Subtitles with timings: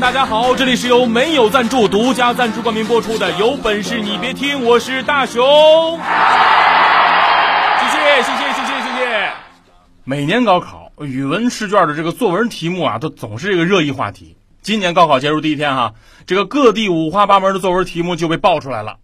[0.00, 0.54] 大家好！
[0.56, 5.44] 这里是由没有赞助、独家赞助冠名播出的《有本事你别听》，我是大熊。
[7.78, 9.30] 谢谢，谢谢，谢谢，谢谢。
[10.04, 14.38] 每年高考语文试卷的这个作文题目啊，都总是这个热议话题。
[14.62, 15.92] 今年高考结束第一天哈，
[16.26, 18.96] 这个各地五花八门的作文题目就被爆出来了。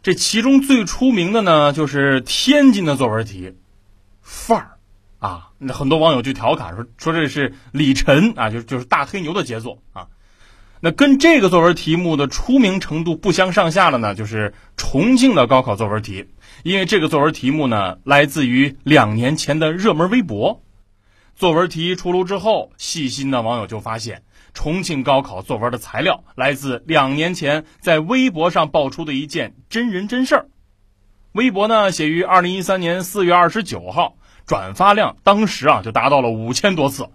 [0.00, 3.52] 这其中最出名的呢，就是天津的作文题，
[4.22, 4.70] 范儿。
[5.18, 10.06] 啊，那很多网友就调侃说说这是李晨啊，就就是大黑牛的杰作啊。
[10.82, 16.26] 那跟这个作文题目的出名程度不相上下的呢，就是重庆的高考作文题。
[16.62, 20.62] 因为这个作文题目呢，来自于两年前的热门微博。
[21.36, 24.22] 作文题出炉之后，细心的网友就发现，
[24.54, 30.46] 重庆高考作文的材料来自两年前在微博上爆出的一件真人真事儿。
[31.32, 34.16] 微博呢，写于二零一三年四月二十九号。
[34.46, 37.08] 转发量当时啊就达到了五千多次，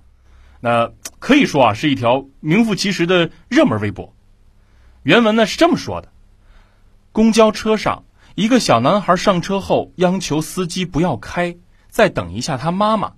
[0.66, 4.16] 那可以说啊是一条名副其实的热门微博。
[5.03, 6.11] 原文呢是这么说的：
[7.11, 11.58] 公交车上，一个小男孩上车后央求司机不要开，
[11.89, 13.13] 再等一下他妈妈。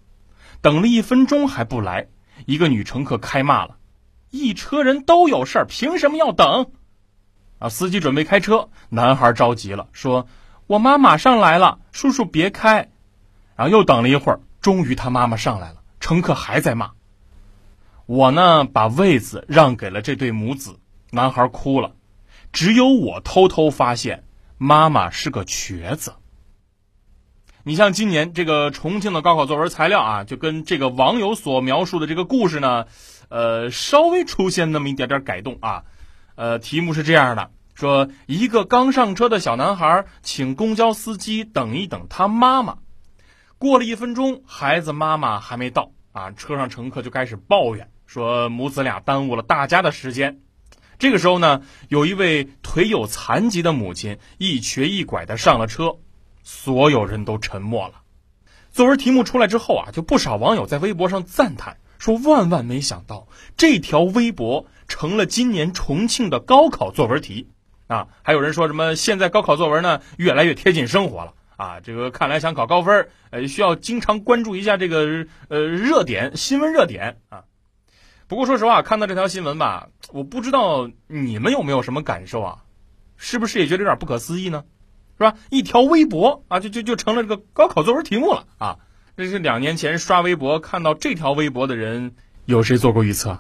[0.60, 2.08] 等了一分钟还不来，
[2.46, 3.78] 一个女乘客开骂了
[4.30, 6.72] ：“一车人都有事儿，凭什么要等？”
[7.60, 10.28] 啊，司机准备开车，男孩着急了，说
[10.68, 12.90] ：“我妈马上来了，叔叔别开。”
[13.56, 16.92] 然后又等了一会儿，终于他妈妈上来了，乘客还在骂。
[18.08, 20.80] 我呢，把位子让给了这对母子，
[21.12, 21.92] 男孩哭了，
[22.54, 24.24] 只有我偷偷发现，
[24.58, 26.14] 妈妈是个瘸子。
[27.64, 32.86] 你像今年这个重庆的高考作文材料啊，就跟这个网友所描述的这个故事呢，
[33.28, 35.84] 呃，稍微出现那么一点点改动啊，
[36.36, 42.78] 呃，题目是这样的：说一个刚上车的小男孩，请公交司机等一等他妈妈。
[43.58, 46.32] 过了一分钟，孩子妈妈还没到啊！
[46.32, 50.40] 车上乘客就开始抱怨，说母子俩耽误了大家的时间。
[50.98, 55.98] 这个时候呢，有一位腿有残疾的母亲一瘸一拐的上了车，
[56.42, 58.02] 所有人都沉默了。
[58.72, 67.50] 作文题目出来之后啊，就不少网友在微博上赞叹说：“万万没想到，这条微博成了今年重庆的高考作文题
[67.88, 77.46] 啊！”还有人说什么：“现在高考作文呢，越来越贴近生活了。”啊，这个看来想考高分呃，需要经常关注一下这个呃热点新闻热点啊。
[78.28, 82.58] 不过说实话，看到这条新闻吧，我不知道你们有没有什么感受啊？
[83.16, 84.66] 是不是也觉得有点不可思议呢？
[85.18, 85.36] 是吧？
[85.50, 88.78] 一条微博啊，就就就成了这个高考作文题目了啊！
[89.16, 93.40] 这是两年前刷微博看到这条微博的人，有谁做过预测？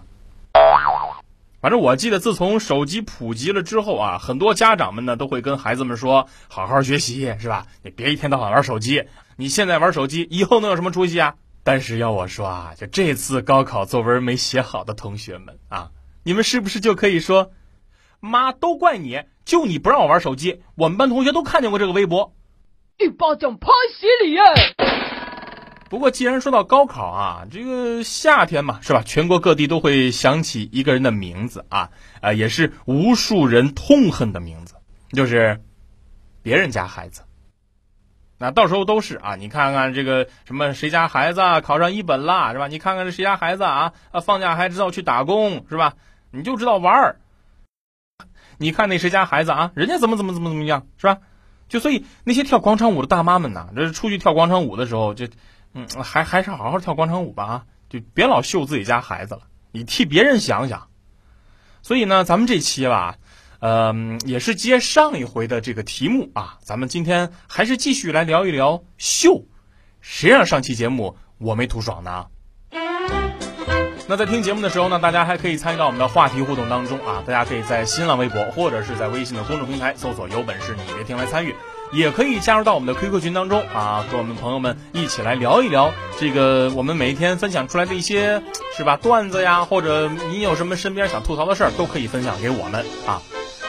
[1.59, 7.67] 反正我记得，自从手机普及了之后啊，很多家长们呢都会跟孩子们说：“好好学习，是吧？
[7.83, 9.03] 你别一天到晚玩手机。
[9.35, 11.35] 你现在玩手机，以后能有什么出息啊？”
[11.67, 15.91] 但是要我说啊，就这次高考作文没写好的同学们啊，
[16.23, 17.51] 你们是不是就可以说
[18.21, 20.61] ：“妈，都怪你，就你不让我玩手机。
[20.75, 22.33] 我们班同学都看见过这个微博，
[22.97, 24.37] 一巴掌拍死你！”
[25.91, 29.03] 不过，既然说到高考啊，这个夏天嘛，是吧？
[29.05, 31.89] 全国各地都会想起一个人的名字啊，
[32.21, 34.75] 啊，也是无数人痛恨的名字，
[35.11, 35.61] 就是
[36.41, 37.23] 别人家孩子。
[38.37, 42.67] 那到时候都是啊，你看看这个什么谁家孩子考上一本了，是吧？
[42.67, 45.93] 你看看这谁家孩子啊，啊，放假还知道去打工，是吧？
[46.31, 47.19] 你就知道玩儿。
[48.57, 51.17] 你看那谁家孩子啊，人家怎么怎么怎么怎么样，是吧？
[51.67, 55.27] 就所以那些跳广场舞的大妈们呐，这出去跳广场舞的时候就。
[55.73, 57.65] 嗯，还还是好好跳广场舞吧啊！
[57.89, 59.41] 就别老秀自己家孩子了，
[59.71, 60.87] 你替别人想想。
[61.83, 63.17] 所以呢，咱们这期吧，
[63.59, 63.93] 呃，
[64.25, 69.45] 也是接上一回的这个题目啊，咱们今天还是继续来聊一聊秀。
[70.01, 72.27] 谁让上期节目我没图爽呢？
[74.09, 77.23] 那在听节目的时候呢，大家还可以参与到我们的话题互动当中啊！
[77.25, 81.53] 大家可以在新浪微博或者是在微信的公众平台搜索“有本事你别听”来参与。
[81.91, 88.41] 也可以加入到我们的 QQ 群当中啊，和我们朋友们一起来聊一聊这个我们每一天分享出来的一些
[88.77, 93.21] 是吧段子呀，或者你有什么身边想吐槽的事儿，都可以分享给我们啊。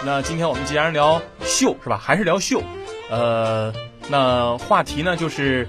[0.04, 2.62] 那今天我们既然聊秀是吧，还是聊秀，
[3.10, 3.72] 呃，
[4.08, 5.68] 那话题呢就是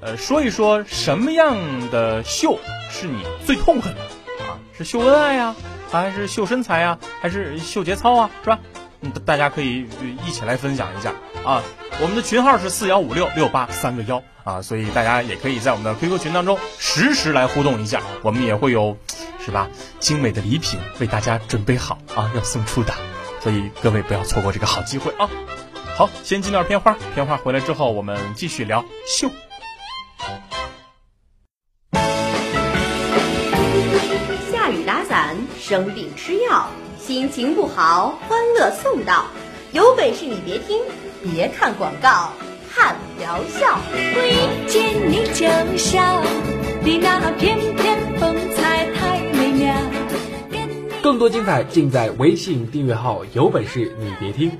[0.00, 1.56] 呃，说一说什么样
[1.90, 2.58] 的秀
[2.90, 4.00] 是你最痛恨的
[4.44, 4.60] 啊？
[4.76, 5.56] 是秀恩爱呀，
[5.90, 8.30] 还是秀身材呀，还是秀节操啊？
[8.44, 8.58] 是吧？
[9.00, 9.86] 嗯，大家可以
[10.26, 11.12] 一起来分享一下
[11.44, 11.62] 啊。
[12.00, 18.98] 我们的群号是四幺五六六八三个幺啊，所以大家也可以在我们的 QQ 群当中实时来互动一下，我们也会有，
[19.44, 19.70] 是吧？
[19.98, 22.92] 精美的礼品为大家准备好啊，要送出的，
[23.42, 25.28] 所以各位不要错过这个好机会啊！
[25.98, 29.28] 好，先进段片花，片花回来之后，我们继续聊秀。
[34.52, 36.68] 下雨打伞，生病吃药，
[37.00, 39.26] 心情不好，欢乐送到。
[39.72, 40.80] 有本事你别听，
[41.22, 42.30] 别看广告，
[42.72, 43.80] 看疗效。
[43.92, 45.46] 我一见你就
[45.76, 46.22] 笑，
[46.84, 48.51] 你那翩翩风。
[51.02, 54.52] 更多精彩尽在微信订阅号，有本事你别听。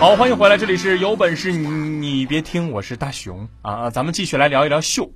[0.00, 5.08] 好，欢迎回来，这里是有本事你别听，我是大熊啊，咱们继续来聊一聊秀。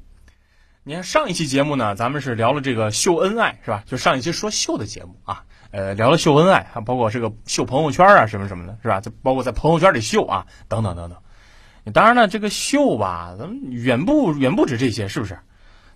[0.85, 3.83] 你看上一期节目呢，咱们是聊了这个秀恩爱是吧？
[3.87, 5.43] 就上一期说秀的节目啊，
[5.77, 9.03] 呃，聊了秀恩爱，还包括这个秀朋友圈啊什么什么的，是吧？
[9.03, 11.93] 就包括在朋友圈里秀啊，等等等等。
[11.93, 15.39] 当然呢，这个秀吧，咱们远不远不止这些，是不是？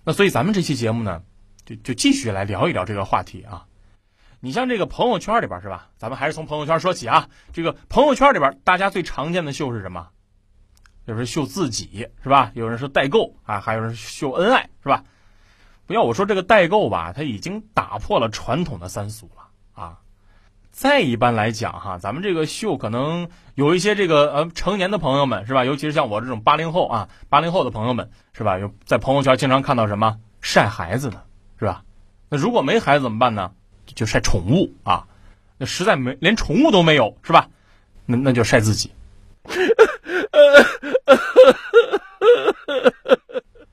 [0.03, 1.23] 那所以咱们这期节目呢，
[1.65, 3.65] 就就继续来聊一聊这个话题啊。
[4.39, 5.89] 你像这个朋友圈里边是吧？
[5.97, 7.29] 咱们还是从朋友圈说起啊。
[7.51, 10.09] 这个朋友圈里边，大家最常见的秀是什么？
[11.07, 12.51] 就是秀自己是吧？
[12.53, 15.05] 有人说代购啊，还有人秀恩爱是吧？
[15.87, 19.97] 不要我说这个代购吧，它已经打破了传统的三俗了啊。
[20.71, 25.65] 再一般来讲哈，咱们这个秀可能有一些这个呃成年的朋友们是吧？
[25.65, 28.57] 尤其是像我这种八零后啊，八零后的朋友们是吧？
[28.57, 31.25] 有在朋友圈经常看到什么晒孩子的
[31.59, 31.83] 是吧？
[32.29, 33.51] 那如果没孩子怎么办呢？
[33.93, 35.05] 就晒宠物啊，
[35.57, 37.49] 那实在没连宠物都没有是吧？
[38.05, 38.89] 那那就晒自己。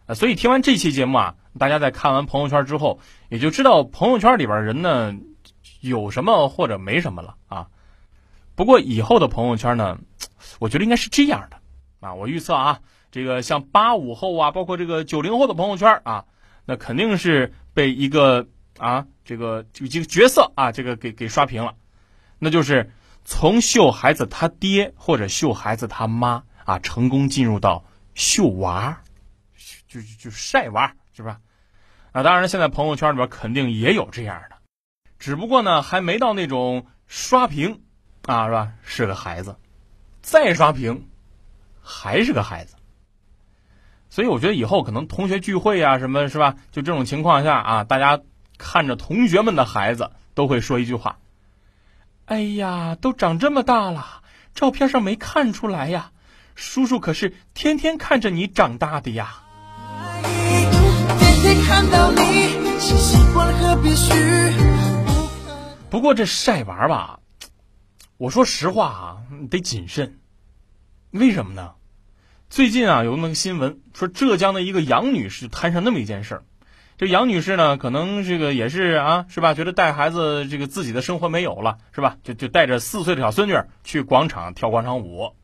[0.06, 2.98] 啊，所以听完这期节目啊，大家在看完朋友圈之后，
[3.28, 5.14] 也就知道朋友圈里边人呢
[5.80, 7.68] 有什么或者没什么了啊。
[8.54, 9.98] 不过以后的朋友圈呢，
[10.58, 11.60] 我觉得应该是这样的
[12.00, 12.80] 啊，我预测啊，
[13.10, 16.24] 这个像八五后啊，包括这个九零后的朋友圈啊，
[16.64, 18.46] 那肯定是被一个
[18.78, 21.74] 啊这个这个角色啊这个给给刷屏了，
[22.38, 22.90] 那就是
[23.24, 27.84] 从秀孩子他爹或者秀孩子他妈啊，成功进入到
[28.14, 29.00] 秀娃。
[29.88, 31.40] 就就就晒娃是吧？
[32.12, 34.56] 啊，当然现在朋友圈里边肯定也有这样的，
[35.18, 37.80] 只不过呢还没到那种刷屏
[38.26, 38.72] 啊是吧？
[38.82, 39.56] 是个孩子，
[40.22, 41.08] 再刷屏
[41.82, 42.76] 还是个孩子。
[44.10, 46.56] 所以我觉得以后可能同学聚会啊什么是吧？
[46.72, 48.20] 就这种情况下啊，大家
[48.56, 51.18] 看着同学们的孩子都会说一句话
[52.24, 54.22] ：“哎呀，都长这么大了，
[54.54, 56.10] 照片上没看出来呀，
[56.54, 59.42] 叔叔可是天天看着你长大的呀。”
[65.90, 67.20] 不过这晒娃吧，
[68.18, 69.16] 我说实话啊，
[69.50, 70.18] 得谨慎。
[71.12, 71.76] 为什么呢？
[72.50, 76.44] 最近啊，有那么个新闻说，浙江的一个杨女士摊上那么一件事儿。
[76.98, 79.54] 这杨女士呢，可能这个也是啊，是吧？
[79.54, 82.18] 觉得带孩子这个自己的生活没有了，是吧？
[82.22, 85.36] 就就带着四岁的小孙女去广场跳广场舞，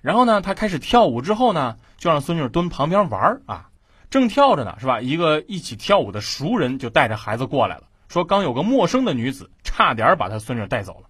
[0.00, 3.70] 然后呢，她开始跳舞之后呢，就让孙女蹲旁边玩儿啊。
[4.10, 5.00] 正跳着呢，是吧？
[5.00, 11.08] 一个一起跳舞的熟人就带着孩子过来了，说刚有个陌生的女子差点把他孙女带走了。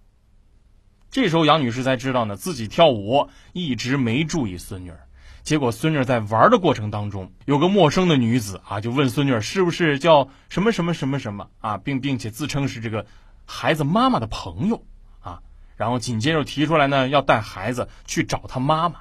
[1.11, 4.93] 这时候杨女士才知道呢，自己跳舞一直没注意孙女，
[5.41, 13.07] 结果孙女在玩的过程当中，有个陌生的女子啊，就问孙女是不是叫什么什么什么什么啊，并并且自称是这个
[13.45, 14.85] 孩子妈妈的朋友
[15.19, 15.41] 啊，
[15.75, 18.99] 然后紧接着提出来呢，要带孩子去找他妈妈。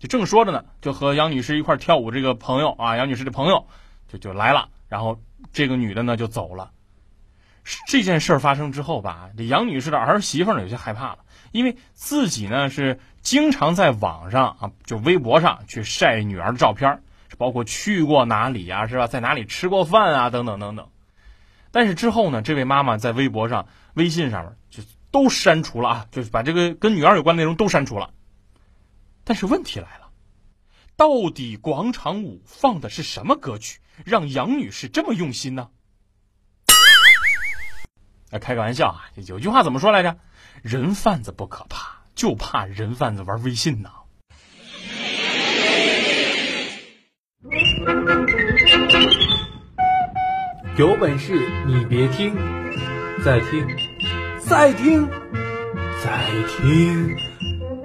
[0.00, 3.68] 就正说着呢，就和杨女士一块跳舞这个朋友啊，杨女士的朋友
[4.08, 5.20] 就就来了，然后
[5.52, 6.72] 这个女的呢就走了。
[7.88, 11.18] 这件事发生之后吧，这杨女士的儿媳妇呢有些害怕了，
[11.50, 17.02] 因为自己呢是经常在网上啊，就微博上去晒女儿的照片，
[17.38, 20.88] 包括去过哪里呀，是吧，在哪里吃过饭啊，等等等等。
[21.70, 28.10] 但是之后呢，这位妈妈在微博上、微信上面就都删除了啊，就是把这个跟女儿有关内容都删除了。
[29.24, 30.10] 但是问题来了，
[30.96, 35.70] 到底广场舞放的是什么歌曲，让杨女士这么用心呢？
[38.38, 40.16] 开个玩笑啊，有句话怎么说来着？
[40.62, 43.90] 人贩子不可怕，就怕人贩子玩微信呢。
[50.76, 52.34] 有本事你别听，
[53.24, 53.66] 再听，
[54.40, 55.08] 再听，
[56.02, 57.16] 再听，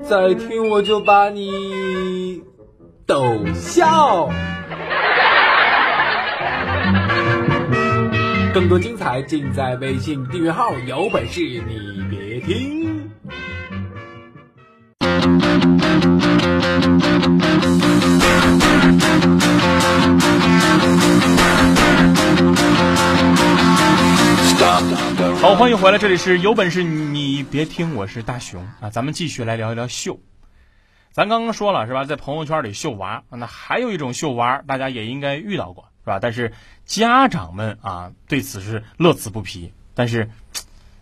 [0.04, 2.42] 再听，我就把你
[3.06, 4.30] 逗笑。
[8.60, 13.10] 更多精彩尽在微信订阅号，有本事你别听。
[25.42, 30.20] 好，欢迎回来，这里是有本事你别听，我是大熊啊，咱们继续来聊一聊秀。
[31.14, 36.20] 咱刚刚说了是吧，在朋友圈里秀娃，那还有一种秀娃，大家也应该遇到过吧？
[36.20, 36.52] 但是
[36.86, 39.72] 家长们啊，对此是乐此不疲。
[39.94, 40.30] 但是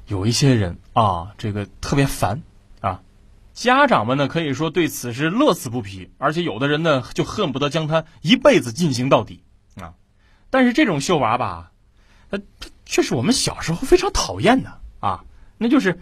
[0.05, 2.43] 有一些人啊，这个特别烦
[2.81, 3.01] 啊，
[3.53, 9.43] 家长们呢可以说对此是乐此不疲，而且有的人呢就恨不得将他一辈子进行到底
[9.75, 9.95] 啊。
[10.51, 11.71] 但是这种秀娃吧，
[12.29, 12.39] 呃。
[12.89, 15.25] 却是我们小时候非常讨厌的啊，
[15.57, 15.99] 那就是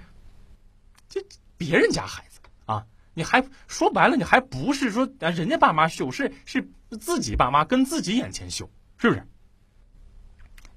[1.09, 1.25] 这
[1.57, 2.85] 别人家孩子啊，
[3.15, 6.69] 你还说白了，你还不是说人家爸妈秀，是是
[6.99, 8.69] 自己爸妈跟自己眼前秀，
[9.05, 9.23] 是不是？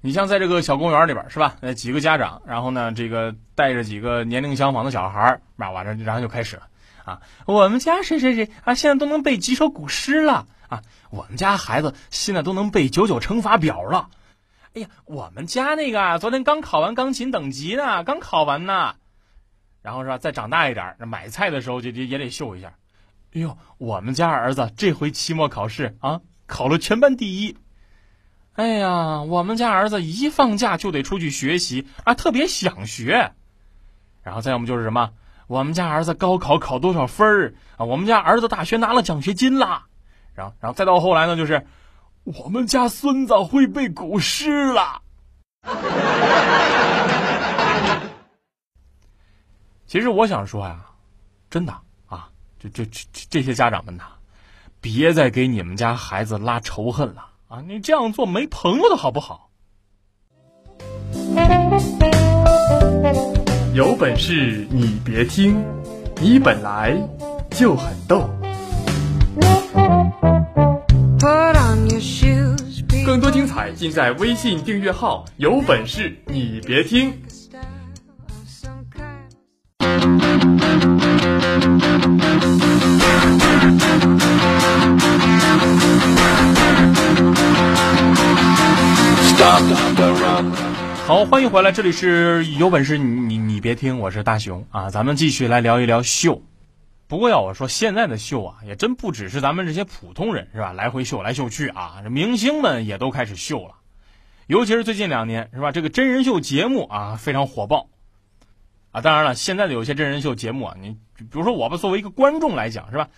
[0.01, 1.55] 你像在这个小公园里边是吧？
[1.61, 6.67] 呃，几个家长，然后呢，这个带着几个年龄相仿的小孩儿，那完了，然后就开始了
[7.05, 14.09] 啊，我们家谁谁谁啊，现在都能背几首古诗了啊，我们家孩子现在都能背九九乘法表了。
[14.75, 18.93] 哎呀，我们家那个啊，昨天刚考完钢琴等级呢，刚考完呢。
[19.81, 22.75] 然后是吧，再长大一点，买菜的时候就也得秀一下。
[23.33, 27.57] 哎呦，我们家儿子这回期末考试啊，考了全班第一。
[28.59, 33.31] 哎呀，我们家儿子一放假就得出去学习啊，特别想学。
[34.21, 35.11] 然后再要么就是什么，
[35.47, 37.85] 我们家儿子高考考多少分儿啊？
[37.85, 39.85] 我们家儿子大学拿了奖学金啦。
[40.35, 41.65] 然后，然后再到后来呢，就是。
[42.25, 45.01] 我们家孙子会背古诗了。
[49.87, 50.85] 其实我想说呀，
[51.49, 51.73] 真的
[52.07, 54.03] 啊，这这这这些家长们呐，
[54.81, 57.63] 别再给你们家孩子拉仇恨了啊！
[57.67, 59.49] 你这样做没朋友的好不好？
[63.73, 65.59] 有本事你别听，
[66.21, 66.95] 你本来
[67.49, 68.29] 就很逗。
[73.03, 77.11] 更多精彩尽在微信订阅号，有本事你别听。
[91.05, 96.41] 好，欢迎回来，这里是有本事你你你别听，我是大熊啊，咱们继续来聊一聊秀。
[97.07, 100.71] 不过要我说，现在的秀啊，也真不只是咱们这些普通人是吧？
[100.71, 103.75] 来回秀来秀去啊，这明星们也都开始秀了。
[104.47, 105.73] 尤其是最近两年是吧？
[105.73, 107.89] 这个真人秀节目啊非常火爆
[108.91, 109.01] 啊。
[109.01, 113.09] 当然了，现在的有些真人秀节目啊，你比如说我们，作为一个观众来讲是吧？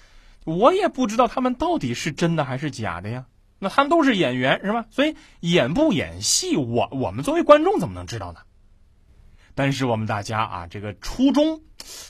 [0.45, 3.25] 我也不知道他们到底是真的还是假的呀。
[3.63, 4.87] 那他们都是演员是吧？
[4.89, 8.39] 所以演不演戏，我我们作为观众怎么能知道呢？
[9.53, 11.61] 但是我们大家啊，这个初衷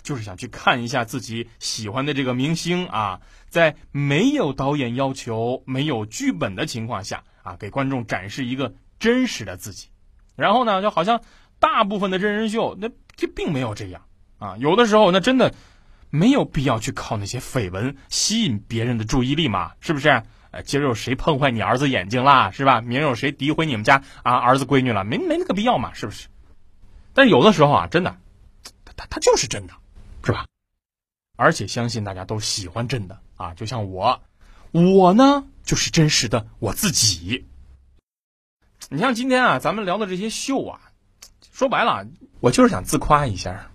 [0.01, 9.89] 就是想去看一下自己喜欢的这个明星啊，在没有导演要求、没有剧本的情况下啊，给观众展示一个真实的自己。
[10.37, 11.21] 然后呢，就好像
[11.59, 14.05] 大部分的真人秀，那这并没有这样
[14.37, 14.55] 啊。
[14.57, 15.53] 有的时候，那真的
[16.09, 19.73] 没有必要去靠那些绯闻吸引别人的注意力嘛？
[19.81, 20.23] 是不是？
[20.51, 22.51] 呃，今儿有谁碰坏你儿子眼睛啦？
[22.51, 22.81] 是吧？
[22.81, 25.03] 明儿有谁诋毁你们家啊儿子闺女了？
[25.03, 25.93] 没没那个必要嘛？
[25.93, 26.27] 是不是？
[27.13, 28.17] 但有的时候啊，真的，
[28.85, 29.73] 他他他就是真的，
[30.23, 30.45] 是吧？
[31.37, 34.21] 而且相信大家都喜欢真的啊，就像我，
[34.71, 37.47] 我呢就是真实的我自己。
[38.89, 40.81] 你像今天啊，咱们聊的这些秀啊，
[41.53, 42.05] 说白了，
[42.41, 43.69] 我就是想自夸一下。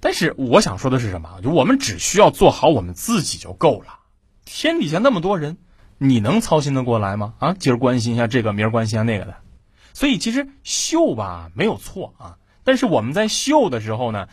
[0.00, 1.40] 但是我想说的是什么？
[1.42, 4.00] 就我们只需要做好我们自己就够了。
[4.44, 5.56] 天底下那么多人，
[6.04, 7.34] 你能操心得过来吗？
[7.38, 9.36] 啊，今儿关心一下这个，明儿关心一下那个的。
[9.94, 14.28] 所以其实秀吧没有错啊，但是我们在秀的时候呢，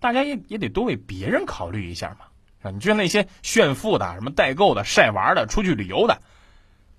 [0.00, 2.26] 大家也也得多为别人考虑一下嘛，
[2.62, 6.20] 啊，你就像那些炫富的、什么代购的、晒娃的、出去旅游的，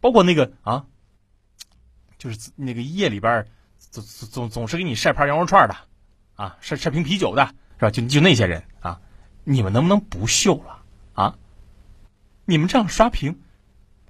[0.02, 0.86] 包括那个啊，
[2.18, 3.46] 就是那个夜里边
[3.78, 5.76] 总总总是给你晒盘羊肉串的，
[6.36, 7.46] 啊，晒晒瓶啤酒的，
[7.78, 7.92] 是吧？
[7.92, 9.02] 就就那些人啊，
[9.44, 10.82] 你们能不能不秀了
[11.14, 11.38] 啊？
[12.46, 13.42] 你们这样刷屏，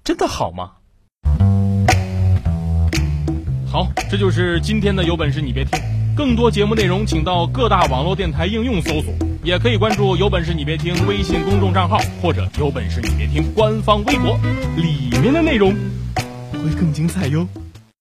[0.06, 0.70] 真的好吗？
[3.68, 5.76] 好，这就是今天的有本事你别听。
[6.16, 14.38] 更多节目内容，请到各大网络电台应用搜索，也可以关注“有本事你别听”微信公众账号或者“有本事你别听”官方微博，
[14.76, 15.74] 里面的内容
[16.52, 17.44] 会更精彩哟。